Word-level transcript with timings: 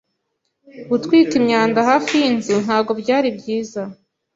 Gutwika 0.89 1.33
imyanda 1.41 1.79
hafi 1.89 2.11
yinzu 2.21 2.53
ntabwo 2.65 2.91
byari 3.01 3.29
byiza. 3.37 3.81